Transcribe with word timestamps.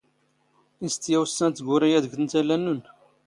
ⵉⵙ 0.85 0.93
ⵜⴻⵜⵜⵢⴰⵡⵙⵙⴰⵏ 1.01 1.51
ⵜⴳⵓⵔⵉ 1.57 1.89
ⴰⴷ 1.97 2.05
ⴳ 2.07 2.11
ⵜⵏⵜⴰⵍⴰ 2.15 2.55
ⵏⵏⵓⵏ? 2.57 2.79